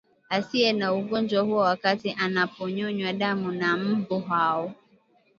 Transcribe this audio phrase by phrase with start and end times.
[0.29, 4.73] asiye na ugonjwa huo wakati anaponyonywa damu na mbu hao